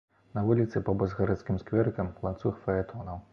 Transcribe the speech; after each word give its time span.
На 0.37 0.43
вуліцы, 0.45 0.81
побач 0.87 1.07
з 1.11 1.17
гарадскім 1.19 1.61
скверыкам, 1.65 2.11
ланцуг 2.29 2.59
фаэтонаў. 2.65 3.23